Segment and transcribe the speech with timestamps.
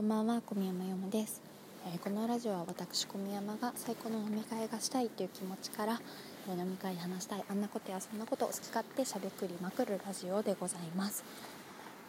[0.00, 1.42] こんばんは小宮山よもです、
[1.86, 6.00] えー、このラジオは私小宮山が最高の飲み会がしたいという気持ちから、
[6.48, 11.22] えー、飲み会で話したいあんなことやそんなことを好き勝手しゃべくりまくるラジオでございます。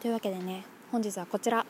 [0.00, 1.66] というわけでね本日はこちら。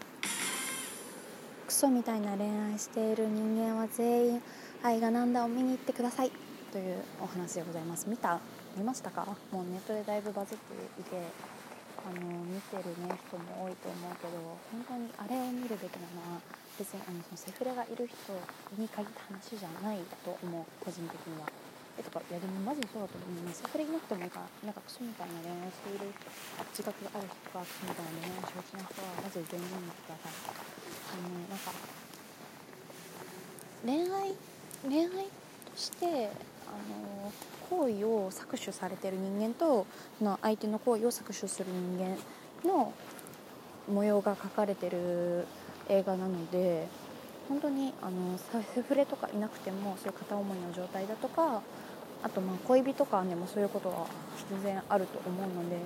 [1.66, 4.42] クソみたいな恋愛している人間は全員
[4.84, 6.30] 愛がなんだを見に行ってください。
[6.70, 8.08] というお話でございます。
[8.08, 8.38] 見た？
[8.76, 9.26] 見ましたか？
[9.50, 11.61] もうネットでだいぶバズっていて。
[12.02, 14.38] あの見てる、ね、人も多いと思うけど
[14.70, 16.42] 本当にあれを見るべきなのは
[16.78, 18.32] 別にあのそのセフレがいる人
[18.76, 20.64] に限った話じゃないと思う。
[20.82, 21.72] 個人的には。
[21.98, 26.08] えとかいやでもマジそうだと思うねセフレいなくてもいいからなんかクソみたいな恋愛している
[26.72, 30.40] 自覚がある人とかクソみたいな恋愛を承知な人はマジで全然見てください
[31.12, 31.76] あのなんか
[33.84, 34.32] 恋愛
[34.88, 36.32] 恋愛として
[36.64, 37.28] あの
[37.72, 39.86] 行為を搾取されてる人間と
[40.20, 42.16] の相手の行為を搾取する人間
[42.68, 42.92] の
[43.90, 45.46] 模様が描かれてる
[45.88, 46.86] 映画なので
[47.48, 48.38] 本当にあの
[48.74, 51.62] セフレとかいなくてもそういう片思いの状態だとか
[52.22, 54.06] あとまあ恋人間でもそういうことは
[54.50, 55.76] 全然あると思うので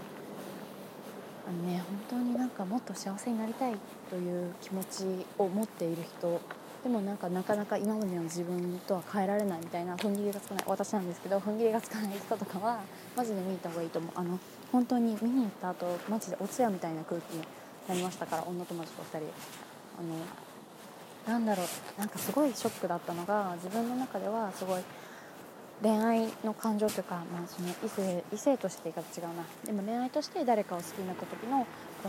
[1.48, 3.74] あのね本当になんかもっと幸せになりたい
[4.10, 6.40] という気持ちを持っている人
[6.86, 10.64] でもなんかなかなか今までの自分とは変えられないみたいな踏ん切りがつかない。
[10.68, 12.12] 私なんですけど踏ん切りがつかない。
[12.16, 12.78] 人とかは
[13.16, 14.38] マジで見に行った方がいいと思うあの
[14.70, 17.42] 本当に見に行った後マジでお通夜みたいな空気に
[17.88, 19.22] なりましたから女友達と2人あ
[21.28, 21.66] のなんだろう。
[21.98, 24.82] なんかすごいショックだったのが自分の中ではすごい
[25.82, 29.42] 恋愛の感情というか、まあ、その異性異性として言い方違うな。
[29.64, 31.66] でも恋愛として誰かを好きになった時の
[32.04, 32.08] こ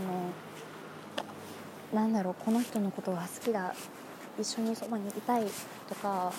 [1.95, 3.73] のなんだろうこの人のことが好きだ
[4.39, 5.43] 一緒にそばにいたい
[5.87, 6.31] とか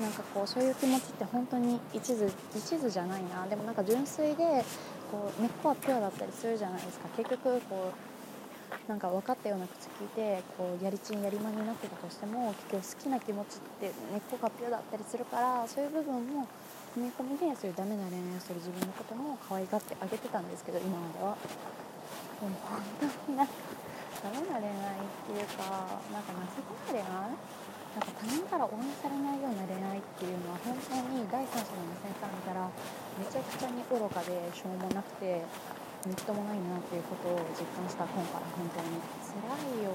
[0.00, 4.64] なんかこうそういう気持ちって本当に一途一途じゃないなでもなんか純粋で
[5.10, 16.48] こう根っこはピュアだったりするじゃないですか結局こうなんか分かったような口聞いてこうやりちんやりまになってたとしても結局好きな気持ちって根っこがピュアだったりするからそういう部分も
[16.96, 21.36] 踏み込みでそういうダメな恋愛をする自分のことも可愛がってあげてたんですけど今までは。
[22.42, 22.50] 本
[22.98, 23.52] 当になんか
[24.22, 27.04] ダメな恋愛っていうかなんか情けない？
[27.04, 27.34] 恋愛
[27.92, 32.70] なんか他人から応援されないような恋愛っていうのは本当に第三者の目線から見たら
[33.20, 35.44] めちゃくちゃに愚かでしょうもなくて
[36.06, 38.96] みっともないなっていうことを実感した今回本当に。
[39.28, 39.90] 辛いよ。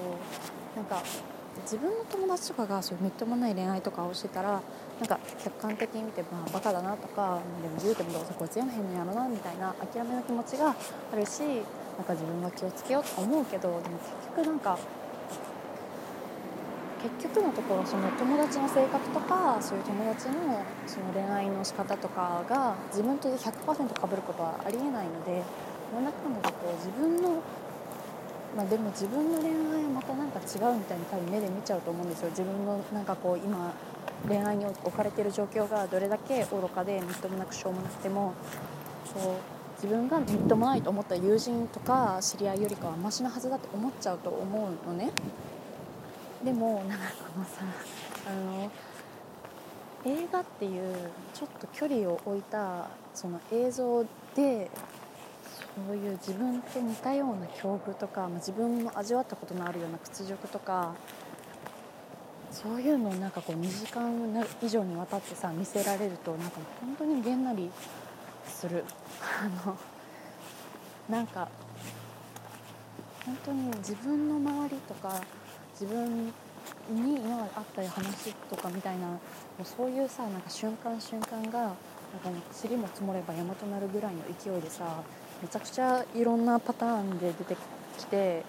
[0.76, 1.02] なんか
[1.64, 4.62] 自分の友達とかがそういうみっともない恋愛とかをしてたら
[5.00, 10.76] なんか客観的に見てまあバカだなとかでも言うてもどうせこいつやめへんのやろなみたいな諦めの気持ちが
[11.12, 11.64] あるし
[11.98, 14.78] なんか自分は気をつけようと思うけどでも結局なんか
[17.02, 25.44] 結局のところその友達の性格とかそういう友達のその恋愛の仕方とかが自分と100%かぶることはありえないので
[25.94, 27.42] なんだかんだこう自分の
[28.56, 32.30] まあ、でも自分の恋愛はまたなんか違うみたいに多分目で見ちゃうと思うんですよ。
[32.30, 33.72] 自分のなんかこう今
[34.28, 38.34] 恋愛に置かれてる状況がどれだけ愚かでみっともなくしょうもなくても。
[39.06, 39.57] そう。
[39.78, 45.12] 自分がみっともないと思った友人とか知り合いよりかはマシなはずだと思っちゃうと思うのね。
[46.44, 47.62] でもなんかこのさ
[48.28, 48.72] あの
[50.06, 54.04] 映画っていうちょっと距離を置いたその映像
[54.36, 54.70] で
[55.86, 60.96] そういう自分と似たような境遇とか、まあ、自分も味わったことのあるような屈辱とか
[62.52, 64.12] そういうのをなんかこう2時間
[64.64, 67.70] 以上にわたってさ見せられるとなんか本当にげんなり
[68.48, 68.84] する。
[69.22, 69.78] あの
[71.10, 71.48] なんか
[73.26, 75.22] 本当に自分の周りとか
[75.80, 76.32] 自分に
[76.90, 79.18] 今あった話とかみたいなも
[79.62, 81.76] うそういうさなんか瞬間瞬間がなんか
[82.64, 85.02] 塵も積もれば山となるぐらいの勢いでさ
[85.42, 87.58] めちゃくちゃいろんなパターンで出て
[87.98, 88.44] きて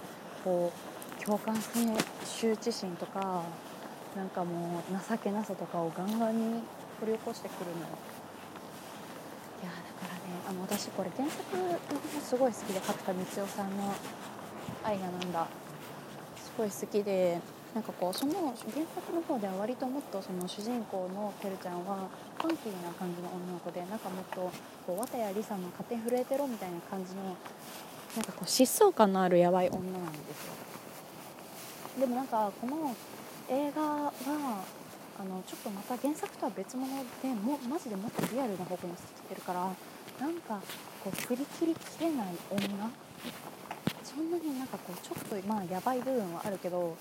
[0.45, 0.73] こ
[1.21, 1.81] う共感性
[2.25, 3.43] 羞恥心とか
[4.17, 6.63] なんかもう情けなさとかをガンガンに
[7.01, 7.87] 掘り起こしてくるのよ。
[9.63, 11.79] いやだからねあの私これ原作も
[12.23, 13.95] すごい好きで角田光代さんの
[14.85, 15.47] 「愛がなんだ」
[16.39, 17.41] すごい好きで
[17.75, 18.53] なんかこうその原
[18.95, 22.09] 作の方では割ともっとその主人公のてるちゃんは
[22.41, 24.51] ファンキーな感じの女の子でなんかもっと
[24.87, 27.35] こう綿谷りさの勝手に震えてろみたいな感じのなん
[28.25, 30.53] かこう疾走感のあるやばい女なんですよ。
[32.01, 32.95] でもなんかこの
[33.51, 34.13] 映画は
[35.19, 36.87] あのちょっとまた原作とは別物
[37.23, 39.61] でもマジでもっとリアルな方向にしてきてるから
[40.21, 40.61] なんか
[41.03, 42.91] こう振り切りきれない女？
[44.05, 46.97] そんなになんかこうちょっとまあやばい部分はあるけどこ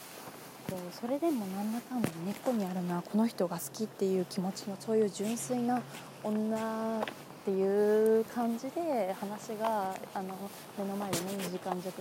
[0.72, 5.82] うそれでも何らかの根っこにあるなこの人が好きっていう気持ちのそういう純粋な
[6.24, 7.04] 女っ
[7.46, 10.36] ていう感じで話があの
[10.78, 11.94] 目の前でね2時間弱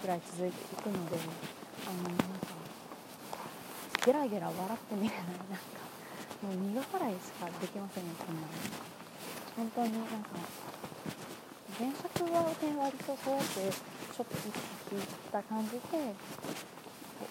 [0.00, 1.16] くらい続いていくので
[1.86, 2.55] あのなんか
[4.06, 5.82] ゲラゲラ笑ってみれないなんか
[6.46, 8.54] もう苦笑いしかできませんねこんなの
[9.58, 10.30] 本当になんか
[11.74, 15.02] 原作はね割とそうやってちょっと一気聞い
[15.34, 16.14] た感じで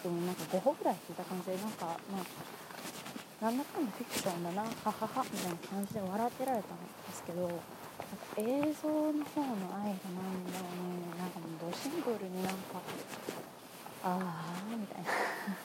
[0.04, 6.78] うんなんか5歩ぐらい聞いた感じでなんかまあなんだかんだフィクションだなはははみたいな感じで笑ってられたん
[7.08, 7.64] ですけどなんか
[8.36, 12.84] 映像の方の愛がなんだろうねなんかもうドシンプルになんか
[14.04, 15.04] ああみたい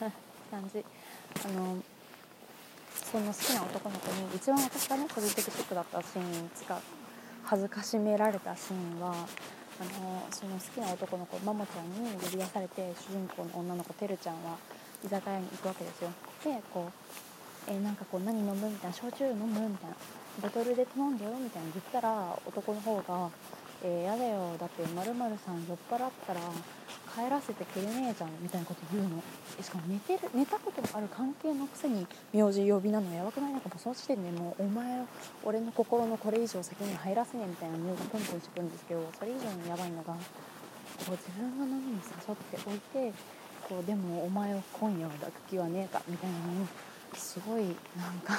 [0.07, 0.13] な
[0.51, 0.83] 感じ
[1.45, 1.77] あの
[2.93, 6.79] その好きな男の子に一番私がね個人的ショックだったシーンつか
[7.43, 14.57] 恥ずかしめられたシーンはあのその好きな男の子マモちゃんに呼び出されて主人公の女の子てるちゃんは
[15.03, 16.11] 居酒屋に行くわけですよ
[16.43, 16.91] でこう
[17.67, 19.95] 「え、なんかこう何飲む?」みたいな「焼酎飲む?」みたいな
[20.41, 23.29] 「ボトルで頼んでよ」みたいな言ったら男の方が
[23.83, 24.55] 「えー、やだよ。
[24.59, 25.13] だってまる
[25.45, 26.39] さん酔っ払ったら
[27.11, 29.21] 帰らせてくれねえじゃんみたいなこと言うの
[29.61, 35.05] しかも寝てる寝たことがある関係のくせに名字呼びなのやばくないなんかもうその時点でもうお前を
[35.43, 40.19] 俺の心のこれ以上先に入らせねえみたいな匂いがプンプンしてくるんですけどそれ以上にやばいのがこ
[41.09, 42.79] う自分が飲みに誘っておい
[43.11, 43.13] て
[43.67, 46.67] こうでもお前を今夜は抱く気はねえかみたいなのに
[47.15, 47.63] すごい
[47.97, 48.35] なんか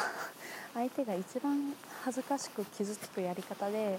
[0.73, 1.75] 相手が一番
[2.05, 3.99] 恥ずかしく傷つくやり方で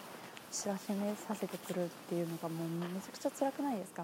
[0.53, 4.03] 知らしめさせてくるっていうのがもうめちゃくちゃ辛くないですか？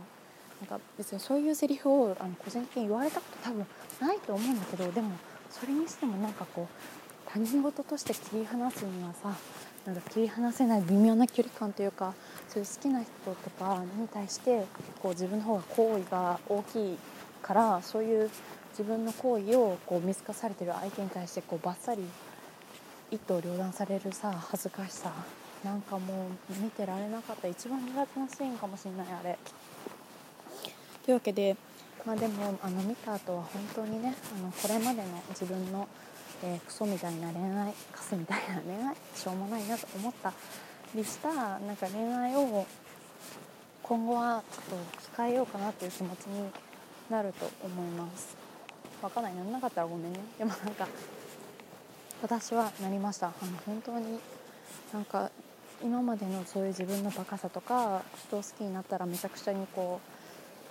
[0.59, 3.65] なんか別にそういうセリフをあの個人的に言われたこと多分
[4.01, 5.11] ないと思うんだけどでも
[5.49, 9.33] それにしてもなんかこう他人事として切り離すにはさ
[9.85, 12.13] なんか切り離せない微妙な距離感というか
[12.49, 14.65] そういう好きな人とかに対して
[15.01, 16.97] こう自分の方が好意が大きい
[17.41, 18.29] からそういう
[18.71, 22.03] 自分の行為をこう見透かされてる相手に対してこうバッサリ
[23.11, 25.13] 一刀両断されるさ恥ずかしさ
[25.63, 27.47] なんかもう見てられなかった。
[27.47, 29.37] 一番苦手なシーンかもしれないあれ。
[31.05, 31.55] というわけで、
[32.05, 35.87] まあ、でもあの見た後は本当にねあのこれまでの自分の、
[36.43, 40.31] えー、クソみたいな恋愛カスみたいな恋愛しょうもないなと思った
[40.95, 42.65] りしたなんか恋愛を
[43.83, 44.79] 今後はちょっ
[45.15, 46.49] と控えようかなっていう気持ちに
[47.09, 48.37] なると思います。
[49.01, 49.35] 分かんない。
[49.35, 50.19] ならなかったらごめんね。
[50.37, 50.87] でもなんか
[52.21, 53.27] 私はなりました。
[53.27, 54.19] あの本当に
[54.93, 55.31] なんか
[55.83, 60.01] 今までのそういう自分のバカさとか人を好きになったらめちゃくちゃにこ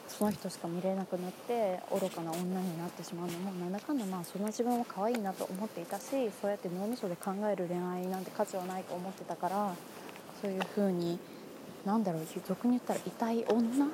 [0.09, 6.03] うその人しか見れなくなって愚かな女になってしまうのもなんだかんだまあそんな自分は可愛いなと思っていたし
[6.41, 9.75] そうやって脳みそで考える恋愛なんて価値はないと思ってたから
[10.41, 11.19] そういう風に
[11.85, 13.87] なんだろう俗に言ったら痛い女？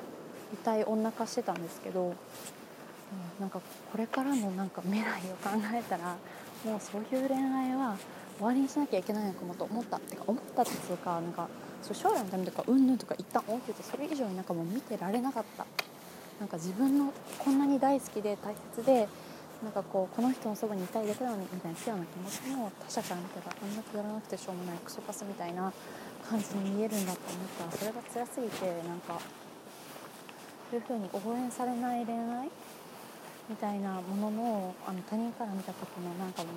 [0.53, 2.13] 痛い女化してたんですけど、うん、
[3.39, 3.59] なんか
[3.91, 6.15] これからのなんか未来を考えたら
[6.63, 7.97] もうそういう恋愛は
[8.37, 9.97] 終わりにしなきゃいけないのかもと思った。
[9.97, 11.47] ってか思ったっていうかなんか
[11.81, 15.65] そう将来のためとかうんぬんとか一旦置いててそれ以上になんかもう見てられなかった。
[16.39, 19.07] なんか自分のこんなに大好きで大切で
[19.63, 24.77] なんかこうこの人のそばにいたいだけなのにみたいなピュアな気持ちも他者から見たらあんなくだらなくてしょうもない。
[24.83, 25.71] クソパスみたいな
[26.29, 27.65] 感じに見えるんだと思った。
[27.65, 29.17] らそれが辛すぎてなんか
[30.69, 32.49] そういう風に応援されない恋愛
[33.47, 36.53] みたいなもののあの他人から見た時のなんかもう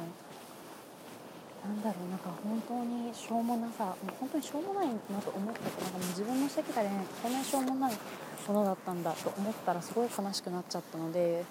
[1.64, 7.93] なんだろうなんか本当にしょうもなさもう本当にしょうもないなと思ったけどなんかもう自分のしてきた恋愛こんなにしょうもない
[8.49, 11.44] ものだったんだと思ったらすごい悲しくなっちゃったので、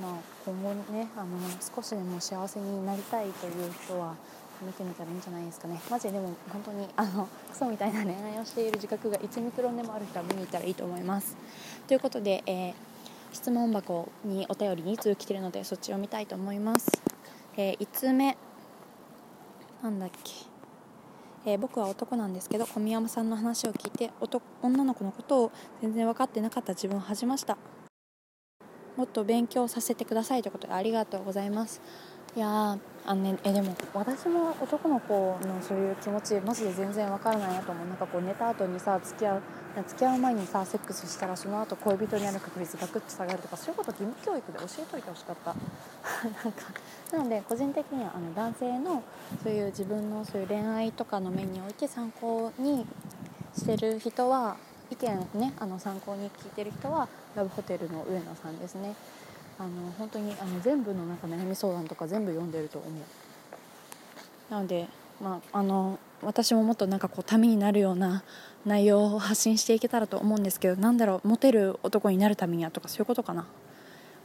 [0.00, 0.12] まあ、
[0.44, 1.38] 今後ねあの
[1.74, 4.14] 少しでも幸せになりたいという人は
[4.62, 5.80] 見てみたらいいんじゃないですかね。
[5.90, 11.36] マジででも本当にあのクソみたいな恋愛をしている自覚が1ミクロンでもある人は見に行ったらいいと思います。
[11.86, 12.74] ということで、えー、
[13.32, 16.90] 質問箱にお便り2通来てるのでそっちを見たいと思います、
[17.56, 18.36] えー、1通目。
[19.84, 20.32] なんだっけ？
[21.44, 24.10] えー、僕は男なんですけど小宮山さんの話を聞いて
[24.62, 26.72] 女の子のことを全然分かってなかった。
[26.72, 27.58] 自分を恥じました。
[28.96, 31.82] もっと勉強させてくださいということでありがとうございます。
[32.34, 35.12] いやあのねえでも私も男の子
[35.42, 37.86] のそういう気持ちマジで全然わからないなと思う。
[37.86, 39.42] なんかこう寝た後にさ付き合う
[39.82, 45.54] 付き合う前にさセックスしたらその後恋人になる確率がクッと下がるとかそういうこと義務教育で教えといてほしかった。
[46.44, 46.62] なんか
[47.12, 49.02] なので個人的にはあの男性の
[49.42, 52.86] そういう自分のそういう恋愛とかの面において参考に
[53.56, 54.56] してる人は
[54.90, 58.94] 意見をねあの参考に聞いてる人はラブホテルの上野さんですね。
[59.58, 62.92] あの本当にあの全部のなんか悩み相談とか全部読んでると思う。
[64.50, 64.88] なので
[65.20, 68.24] まああの私ももっとなんかこうためになるような
[68.64, 73.46] 内容を発信していけたらと思うんですけどなんだろうモテる男になるためにはとかそういうことかな。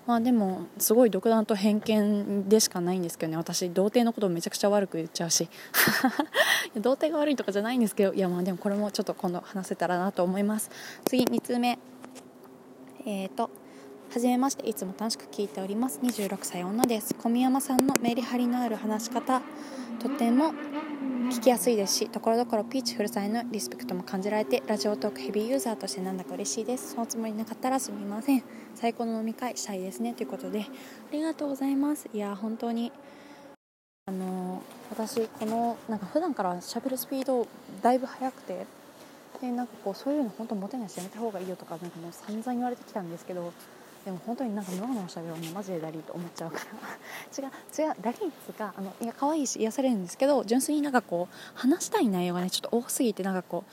[0.08, 3.38] まあでもすごい独断と偏見でしかないんですけどね。
[3.38, 5.48] 私童貞のことをめちゃくちゃ悪く言っちゃうし。
[6.76, 8.14] 童貞が悪いとかじゃないんですけど。
[8.14, 10.72] いやまあでもこれもちょっと今度話せたらなと思います。
[11.06, 11.78] 次2通目。
[13.06, 13.52] えーと
[14.12, 16.00] はじめましていつも楽しく聞いております。
[16.02, 17.14] 26歳女です。
[17.14, 19.40] 小宮山さんのメリハリのある話し方。
[20.00, 20.52] とても
[21.30, 26.94] 聞きやすいですしところどころピーチフルさんのリスペクトも感じられてラジオトークヘビーユーザーとしてなんだか嬉しいです。
[26.94, 28.44] そのつもりなかったらすみません。
[28.74, 30.16] 最高の飲み会したいですね。
[30.16, 30.66] ということであ
[31.12, 32.10] りがとうございます。
[32.12, 32.92] いや本当に
[34.08, 37.48] あの私このなんか普段から喋るスピード
[37.84, 38.66] だいぶ速くて
[39.40, 43.54] でなんかこうそういうの本当モテないしやめた方がいいよとかなんかもう散々言われてきたんですけど
[44.06, 53.72] でも本当になんかノロノロしたらねマジでダリーと思っちゃうから違う違うダリーっつうかあのいや可愛いし癒されるんですけど純粋になんかこう話したい内容がねちょっと多すぎてなんかこう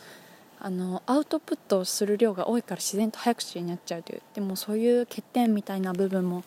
[0.59, 6.45] あのアウトプットする量が多いから自然と早口になっちゃうというでもそういう欠点みたいな部分も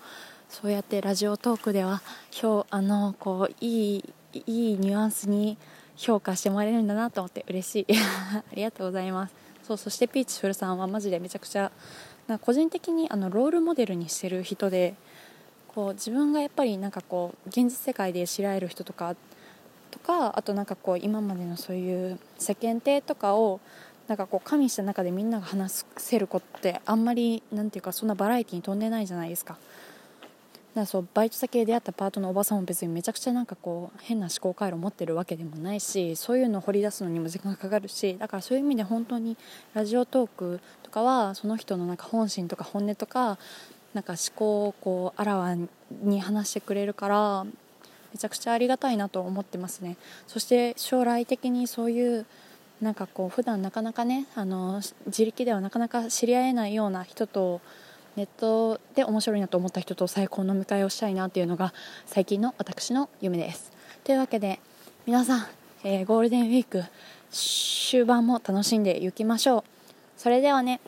[0.50, 2.02] そうやってラジオトークでは
[2.44, 5.58] 表あのこういいいいニュアンスに
[5.96, 7.94] 評価してもらえるんだなと思って嬉しい。
[7.94, 9.34] ありがとうございます。
[9.64, 11.72] そうそしてピーチフルさんはマジでめちゃくちゃ
[12.30, 14.94] なんか個人的にあのロールモデルにしてる人で
[15.68, 19.16] こう自分がやっぱりなんかこう現実世界で知られる人とか
[19.90, 23.60] とかあとなんかこう今までのそういう世間体とかを
[24.08, 29.58] なんかこう加味した中でみんなが話せることってあんまりなんていうかそんなバラエティに飛んでないじゃないですか。
[30.76, 39.36] だそうバイト先で出会ったパートのおばさんも別にめちゃくちゃなんかこう変な思考回路を持ってるわけでもないしそういうのを掘り出すのにも時間がかかるしだからそういう意味で本当に
[39.74, 43.40] ラジオトークとかはその人のなんか本心とか本音とか
[43.94, 45.56] なんか思考をこうあらわ
[46.04, 47.46] に話してくれるから
[48.14, 49.98] めちゃくちゃありがたいなと思ってますね。
[50.28, 52.26] そして将来的にそういう
[52.82, 57.62] なんかこう普段なかなかねあの自力ではなかなか知り合えないような人と
[58.16, 61.74] ネットで面白いなと思った人と最高の迎えをしたいなっていうのが
[62.06, 63.72] 最近の私の夢です。
[64.04, 64.60] というわけで
[65.06, 65.48] 皆さん、
[65.84, 66.84] えー、ゴールデンウィーク
[67.32, 69.64] 終盤も楽しんでいきましょう。
[70.18, 70.82] それではね